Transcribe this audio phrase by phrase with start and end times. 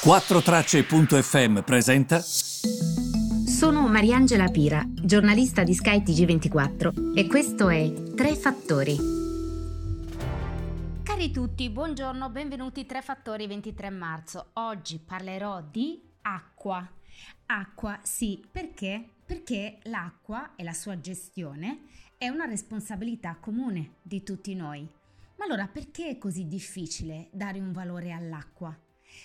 [0.00, 2.20] 4Tracce.fm presenta.
[2.20, 8.96] Sono Mariangela Pira, giornalista di skytg 24 e questo è Tre Fattori.
[11.02, 14.50] Cari tutti, buongiorno, benvenuti Tre Fattori 23 marzo.
[14.52, 16.88] Oggi parlerò di acqua.
[17.46, 19.04] Acqua, sì, perché?
[19.26, 21.80] Perché l'acqua e la sua gestione
[22.16, 24.88] è una responsabilità comune di tutti noi.
[25.38, 28.78] Ma allora perché è così difficile dare un valore all'acqua?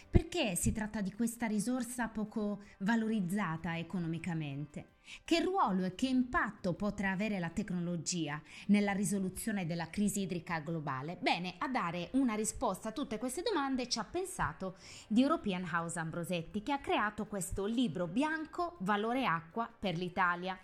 [0.09, 4.93] Perché si tratta di questa risorsa poco valorizzata economicamente?
[5.25, 11.17] Che ruolo e che impatto potrà avere la tecnologia nella risoluzione della crisi idrica globale?
[11.21, 14.77] Bene, a dare una risposta a tutte queste domande ci ha pensato
[15.07, 20.57] The European House Ambrosetti che ha creato questo libro bianco Valore acqua per l'Italia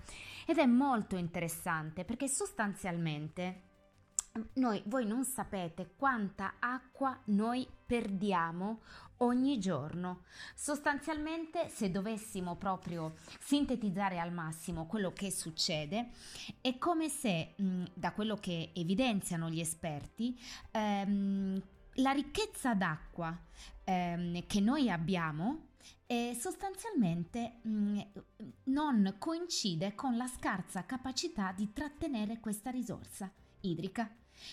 [0.46, 3.68] ed è molto interessante perché sostanzialmente
[4.54, 8.82] noi, voi non sapete quanta acqua noi perdiamo
[9.20, 10.24] ogni giorno.
[10.56, 16.10] Sostanzialmente, se dovessimo proprio sintetizzare al massimo quello che succede,
[16.62, 20.40] è come se, mh, da quello che evidenziano gli esperti,
[20.72, 21.62] ehm,
[21.96, 23.38] la ricchezza d'acqua
[23.84, 25.68] ehm, che noi abbiamo
[26.06, 28.02] eh, sostanzialmente mh,
[28.66, 34.10] non coincide con la scarsa capacità di trattenere questa risorsa idrica.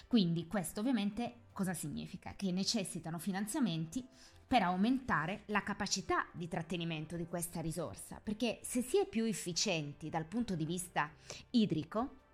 [0.06, 2.34] Quindi questo ovviamente cosa significa?
[2.34, 4.06] Che necessitano finanziamenti
[4.46, 10.08] per aumentare la capacità di trattenimento di questa risorsa, perché se si è più efficienti
[10.08, 11.10] dal punto di vista
[11.50, 12.24] idrico,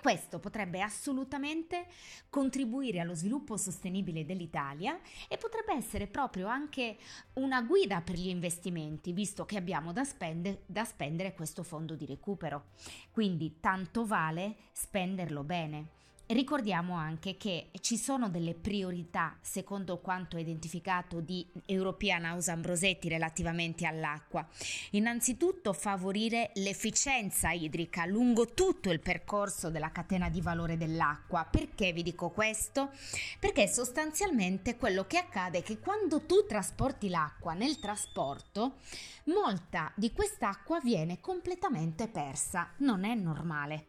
[0.00, 1.86] questo potrebbe assolutamente
[2.28, 6.98] contribuire allo sviluppo sostenibile dell'Italia e potrebbe essere proprio anche
[7.34, 12.06] una guida per gli investimenti, visto che abbiamo da, spende, da spendere questo fondo di
[12.06, 12.66] recupero.
[13.10, 15.88] Quindi tanto vale spenderlo bene.
[16.26, 23.84] Ricordiamo anche che ci sono delle priorità, secondo quanto identificato di European House Ambrosetti relativamente
[23.84, 24.48] all'acqua.
[24.92, 31.44] Innanzitutto favorire l'efficienza idrica lungo tutto il percorso della catena di valore dell'acqua.
[31.44, 32.92] Perché vi dico questo?
[33.38, 38.76] Perché sostanzialmente quello che accade è che quando tu trasporti l'acqua nel trasporto,
[39.24, 42.70] molta di quest'acqua viene completamente persa.
[42.78, 43.88] Non è normale.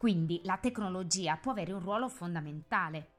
[0.00, 3.16] Quindi la tecnologia può avere un ruolo fondamentale.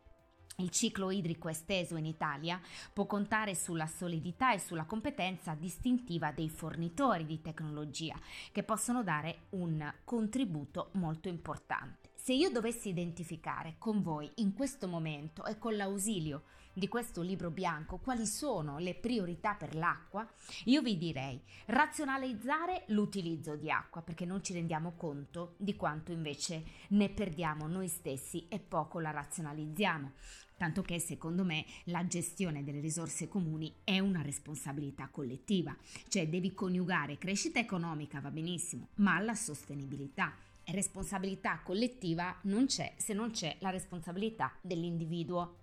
[0.57, 2.59] Il ciclo idrico esteso in Italia
[2.91, 8.15] può contare sulla solidità e sulla competenza distintiva dei fornitori di tecnologia
[8.51, 12.00] che possono dare un contributo molto importante.
[12.23, 17.49] Se io dovessi identificare con voi in questo momento e con l'ausilio di questo libro
[17.49, 20.31] bianco quali sono le priorità per l'acqua,
[20.65, 26.63] io vi direi razionalizzare l'utilizzo di acqua perché non ci rendiamo conto di quanto invece
[26.89, 30.11] ne perdiamo noi stessi e poco la razionalizziamo.
[30.57, 35.75] Tanto che secondo me la gestione delle risorse comuni è una responsabilità collettiva,
[36.07, 40.35] cioè devi coniugare crescita economica, va benissimo, ma la sostenibilità
[40.71, 45.57] responsabilità collettiva non c'è se non c'è la responsabilità dell'individuo.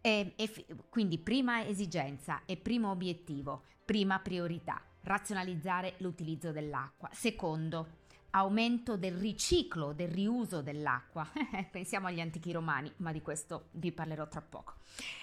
[0.00, 7.08] E, e f- quindi prima esigenza e primo obiettivo, prima priorità, razionalizzare l'utilizzo dell'acqua.
[7.12, 11.26] Secondo, aumento del riciclo, del riuso dell'acqua.
[11.70, 14.74] Pensiamo agli antichi romani, ma di questo vi parlerò tra poco.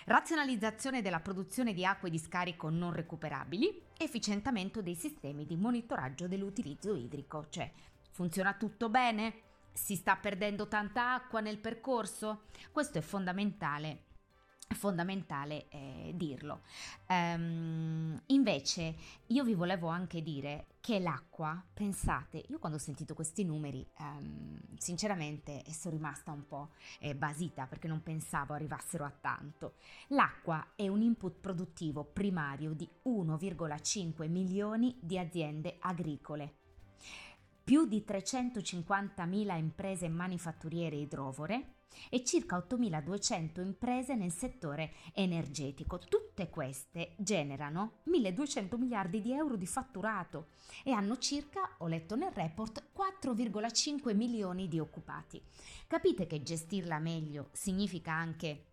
[0.05, 6.95] Razionalizzazione della produzione di acque di scarico non recuperabili, efficientamento dei sistemi di monitoraggio dell'utilizzo
[6.95, 7.71] idrico, cioè
[8.15, 9.41] funziona tutto bene?
[9.73, 12.43] Si sta perdendo tanta acqua nel percorso?
[12.71, 14.03] Questo è fondamentale
[14.67, 16.61] fondamentale eh, dirlo.
[17.07, 18.95] Um, invece
[19.27, 24.59] io vi volevo anche dire che l'acqua, pensate, io quando ho sentito questi numeri, um,
[24.77, 29.75] sinceramente sono rimasta un po' eh, basita perché non pensavo arrivassero a tanto.
[30.07, 36.55] L'acqua è un input produttivo primario di 1,5 milioni di aziende agricole
[37.65, 41.77] più di 350.000 imprese manifatturiere idrovore
[42.11, 45.97] e circa 8.200 imprese nel settore energetico.
[45.97, 50.50] Tutte queste generano 1.200 miliardi di euro di fatturato
[50.83, 55.41] e hanno circa, ho letto nel report, 4,5 milioni di occupati.
[55.88, 58.65] Capite che gestirla meglio significa anche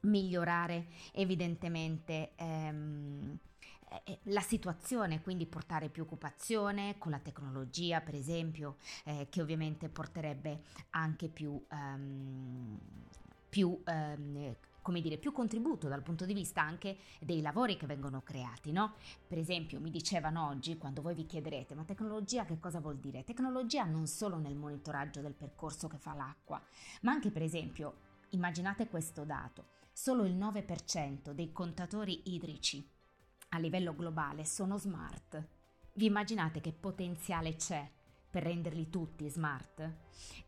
[0.00, 3.38] migliorare evidentemente ehm,
[4.24, 10.62] la situazione, quindi portare più occupazione con la tecnologia, per esempio, eh, che ovviamente porterebbe
[10.90, 12.78] anche più, um,
[13.48, 18.22] più um, come dire, più contributo dal punto di vista anche dei lavori che vengono
[18.22, 18.94] creati, no?
[19.26, 23.24] Per esempio, mi dicevano oggi, quando voi vi chiederete, ma tecnologia che cosa vuol dire?
[23.24, 26.60] Tecnologia non solo nel monitoraggio del percorso che fa l'acqua,
[27.02, 32.84] ma anche, per esempio, immaginate questo dato, solo il 9% dei contatori idrici
[33.54, 35.46] a livello globale sono smart.
[35.94, 37.88] Vi immaginate che potenziale c'è
[38.30, 39.92] per renderli tutti smart?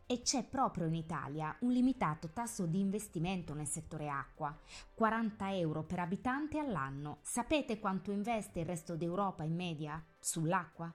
[0.07, 4.57] E c'è proprio in Italia un limitato tasso di investimento nel settore acqua,
[4.95, 7.19] 40 euro per abitante all'anno.
[7.21, 10.91] Sapete quanto investe il resto d'Europa in media sull'acqua?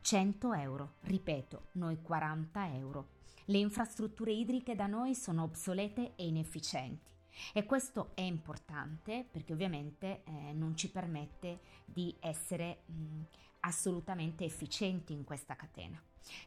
[0.00, 3.08] 100 euro, ripeto, noi 40 euro.
[3.46, 7.15] Le infrastrutture idriche da noi sono obsolete e inefficienti.
[7.52, 13.22] E questo è importante perché ovviamente eh, non ci permette di essere mh,
[13.60, 16.00] assolutamente efficienti in questa catena.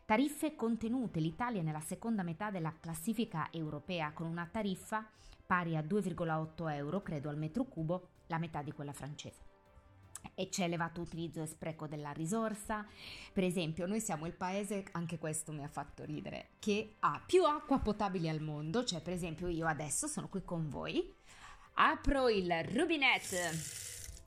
[0.05, 5.07] Tariffe contenute, l'Italia è nella seconda metà della classifica europea con una tariffa
[5.45, 9.48] pari a 2,8 euro, credo al metro cubo, la metà di quella francese
[10.35, 12.85] e c'è elevato utilizzo e spreco della risorsa.
[13.33, 17.43] Per esempio, noi siamo il paese, anche questo mi ha fatto ridere, che ha più
[17.43, 21.13] acqua potabile al mondo, cioè per esempio io adesso sono qui con voi,
[21.73, 23.35] apro il rubinetto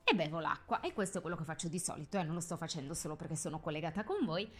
[0.04, 2.56] e bevo l'acqua e questo è quello che faccio di solito, eh, non lo sto
[2.56, 4.50] facendo solo perché sono collegata con voi.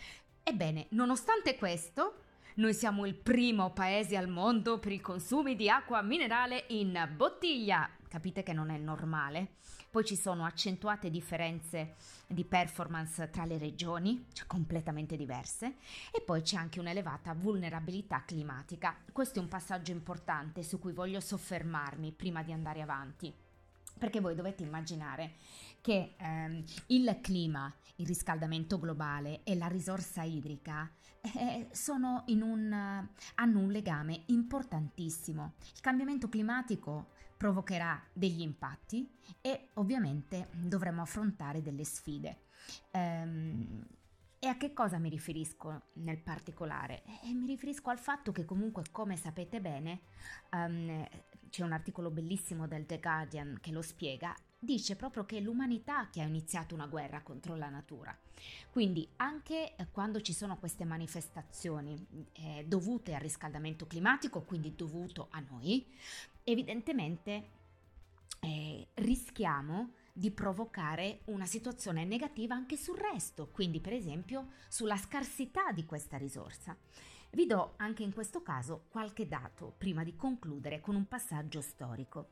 [0.42, 2.14] Ebbene, nonostante questo,
[2.54, 7.88] noi siamo il primo paese al mondo per i consumi di acqua minerale in bottiglia.
[8.08, 9.52] Capite che non è normale?
[9.90, 11.94] Poi ci sono accentuate differenze
[12.26, 15.76] di performance tra le regioni, cioè completamente diverse,
[16.10, 18.96] e poi c'è anche un'elevata vulnerabilità climatica.
[19.12, 23.34] Questo è un passaggio importante su cui voglio soffermarmi prima di andare avanti.
[24.02, 25.34] Perché voi dovete immaginare
[25.80, 30.90] che ehm, il clima, il riscaldamento globale e la risorsa idrica
[31.20, 31.68] eh,
[32.42, 33.06] un,
[33.36, 35.52] hanno un legame importantissimo.
[35.72, 39.08] Il cambiamento climatico provocherà degli impatti
[39.40, 42.38] e ovviamente dovremo affrontare delle sfide.
[42.90, 43.86] Um,
[44.40, 47.04] e a che cosa mi riferisco nel particolare?
[47.22, 50.00] Eh, mi riferisco al fatto che comunque, come sapete bene,
[50.50, 51.06] um,
[51.52, 56.08] c'è un articolo bellissimo del The Guardian che lo spiega, dice proprio che è l'umanità
[56.10, 58.16] che ha iniziato una guerra contro la natura.
[58.70, 65.28] Quindi anche eh, quando ci sono queste manifestazioni eh, dovute al riscaldamento climatico, quindi dovuto
[65.30, 65.86] a noi,
[66.42, 67.48] evidentemente
[68.40, 75.70] eh, rischiamo di provocare una situazione negativa anche sul resto, quindi per esempio sulla scarsità
[75.72, 76.74] di questa risorsa.
[77.34, 82.28] Vi do anche in questo caso qualche dato prima di concludere con un passaggio storico.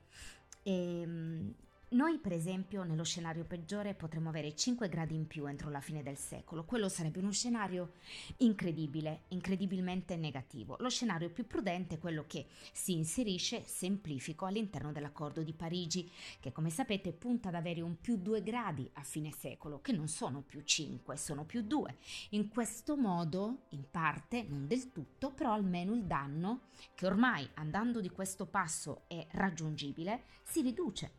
[0.62, 1.54] E, ehm,
[1.90, 6.04] noi, per esempio, nello scenario peggiore potremmo avere 5 gradi in più entro la fine
[6.04, 6.64] del secolo.
[6.64, 7.94] Quello sarebbe uno scenario
[8.38, 10.76] incredibile, incredibilmente negativo.
[10.78, 16.08] Lo scenario più prudente è quello che si inserisce, semplifico, all'interno dell'accordo di Parigi,
[16.38, 20.06] che come sapete punta ad avere un più 2 gradi a fine secolo, che non
[20.06, 21.96] sono più 5, sono più 2.
[22.30, 28.00] In questo modo, in parte, non del tutto, però almeno il danno, che ormai andando
[28.00, 31.18] di questo passo è raggiungibile, si riduce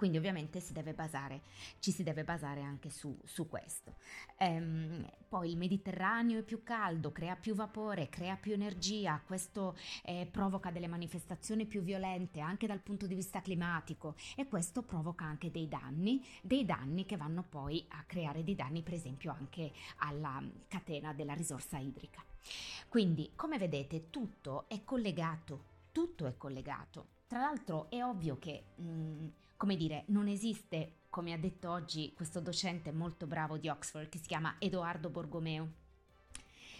[0.00, 1.42] quindi ovviamente si deve basare,
[1.78, 3.96] ci si deve basare anche su, su questo.
[4.38, 10.26] Ehm, poi il Mediterraneo è più caldo, crea più vapore, crea più energia, questo eh,
[10.30, 15.50] provoca delle manifestazioni più violente anche dal punto di vista climatico e questo provoca anche
[15.50, 20.42] dei danni, dei danni che vanno poi a creare dei danni per esempio anche alla
[20.66, 22.24] catena della risorsa idrica.
[22.88, 27.18] Quindi come vedete tutto è collegato, tutto è collegato.
[27.26, 29.28] Tra l'altro è ovvio che mh, mm,
[29.60, 34.16] come dire, non esiste, come ha detto oggi questo docente molto bravo di Oxford che
[34.16, 35.68] si chiama Edoardo Borgomeo.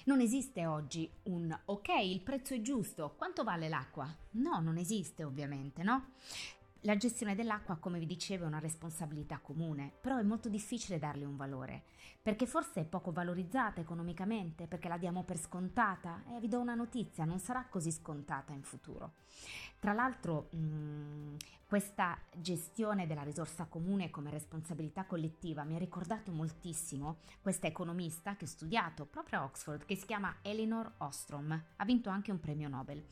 [0.04, 4.10] Non esiste oggi un ok, il prezzo è giusto, quanto vale l'acqua?
[4.30, 6.12] No, non esiste ovviamente, no?
[6.84, 11.26] La gestione dell'acqua, come vi dicevo, è una responsabilità comune, però è molto difficile darle
[11.26, 11.82] un valore,
[12.22, 16.74] perché forse è poco valorizzata economicamente, perché la diamo per scontata e vi do una
[16.74, 19.12] notizia, non sarà così scontata in futuro.
[19.78, 21.34] Tra l'altro, mh, mm,
[21.66, 28.44] questa gestione della risorsa comune come responsabilità collettiva mi ha ricordato moltissimo questa economista che
[28.44, 32.70] ho studiato proprio a Oxford, che si chiama Elinor Ostrom, ha vinto anche un premio
[32.70, 33.04] Nobel.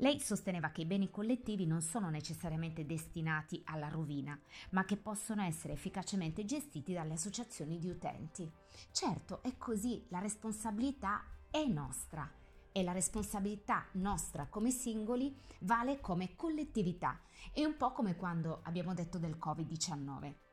[0.00, 4.38] Lei sosteneva che i beni collettivi non sono necessariamente destinati alla rovina,
[4.70, 8.50] ma che possono essere efficacemente gestiti dalle associazioni di utenti.
[8.92, 12.26] Certo, è così, la responsabilità è nostra
[12.72, 17.20] e la responsabilità nostra come singoli vale come collettività.
[17.52, 20.49] È un po' come quando abbiamo detto del Covid-19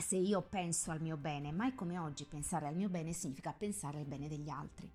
[0.00, 3.98] se io penso al mio bene, mai come oggi pensare al mio bene significa pensare
[3.98, 4.90] al bene degli altri.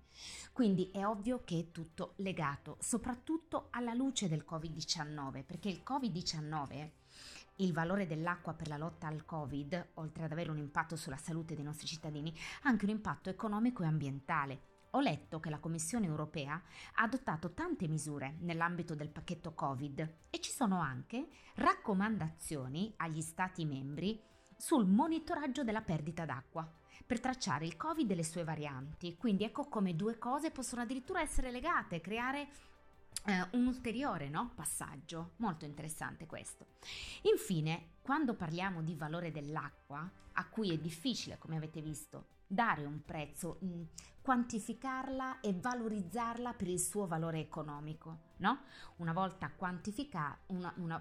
[0.50, 6.90] Quindi è ovvio che è tutto legato, soprattutto alla luce del Covid-19, perché il Covid-19
[7.58, 11.54] il valore dell'acqua per la lotta al Covid, oltre ad avere un impatto sulla salute
[11.54, 14.60] dei nostri cittadini, ha anche un impatto economico e ambientale.
[14.92, 20.40] Ho letto che la Commissione europea ha adottato tante misure nell'ambito del pacchetto Covid e
[20.40, 26.68] ci sono anche raccomandazioni agli Stati membri sul monitoraggio della perdita d'acqua
[27.06, 29.16] per tracciare il Covid e le sue varianti.
[29.16, 32.48] Quindi ecco come due cose possono addirittura essere legate, creare
[33.26, 34.52] eh, un ulteriore no?
[34.54, 35.32] passaggio.
[35.36, 36.66] Molto interessante questo.
[37.22, 43.02] Infine, quando parliamo di valore dell'acqua, a cui è difficile, come avete visto, dare un
[43.04, 43.82] prezzo, mh, mm,
[44.20, 48.60] quantificarla e valorizzarla per il suo valore economico, no?
[48.96, 50.38] Una volta quantificata,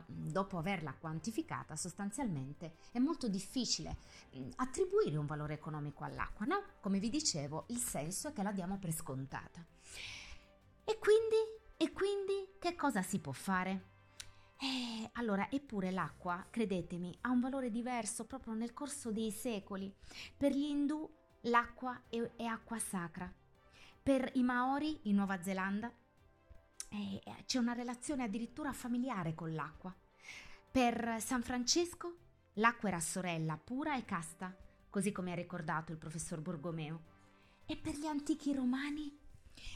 [0.07, 3.97] dopo averla quantificata, sostanzialmente è molto difficile
[4.31, 6.63] mh, mm, attribuire un valore economico all'acqua, no?
[6.81, 9.65] Come vi dicevo, il senso è che la diamo per scontata.
[10.85, 11.37] E quindi,
[11.77, 13.91] e quindi che cosa si può fare?
[14.57, 19.93] Eh, allora, eppure l'acqua, credetemi, ha un valore diverso proprio nel corso dei secoli.
[20.37, 21.09] Per gli indù
[21.41, 23.31] l'acqua è, è acqua sacra.
[24.01, 25.91] Per i Maori in Nuova Zelanda
[26.89, 29.93] eh, c'è una relazione addirittura familiare con l'acqua.
[30.71, 32.17] Per San Francesco
[32.53, 34.55] l'acqua era sorella pura e casta,
[34.89, 37.11] così come ha ricordato il professor Borgomeo.
[37.65, 39.22] E per gli antichi romani?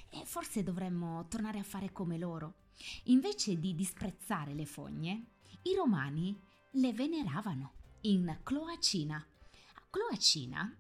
[0.10, 2.65] Eh, forse dovremmo tornare a fare come loro.
[3.05, 5.27] Invece di disprezzare le fogne,
[5.63, 6.39] i romani
[6.72, 9.25] le veneravano in Cloacina.
[9.89, 10.75] Cloacina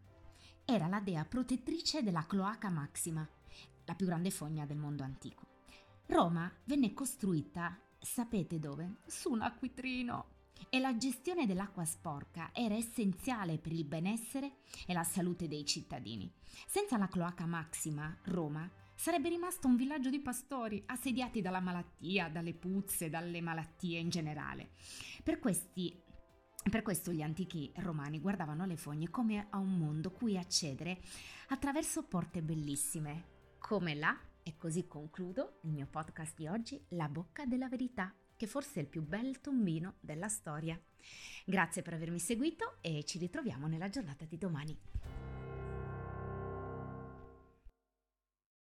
[0.63, 3.27] era la dea protettrice della Cloaca Maxima,
[3.85, 5.45] la più grande fogna del mondo antico.
[6.07, 8.97] Roma venne costruita, sapete dove?
[9.05, 10.35] Su un acquitrino.
[10.69, 16.31] E la gestione dell'acqua sporca era essenziale per il benessere e la salute dei cittadini.
[16.65, 22.55] Senza la Cloaca Maxima, Roma sarebbe rimasto un villaggio di pastori assediati dalla malattia, dalle
[22.55, 24.71] puzze, dalle malattie in generale.
[25.23, 26.03] Per questi
[26.69, 30.99] per questo gli antichi romani guardavano le fogne come a un mondo cui accedere
[31.49, 37.45] attraverso porte bellissime, come là, e così concludo il mio podcast di oggi, La bocca
[37.45, 40.77] della verità, che forse è il più bel tombino della storia.
[41.45, 44.77] Grazie per avermi seguito e ci ritroviamo nella giornata di domani.